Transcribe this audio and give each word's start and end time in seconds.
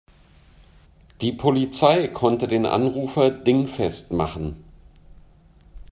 Die 1.21 1.31
Polizei 1.31 2.07
konnte 2.07 2.47
den 2.47 2.65
Anrufer 2.65 3.29
dingfest 3.29 4.11
machen. 4.11 4.63